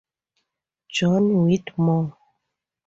[0.93, 2.15] John Whitmore.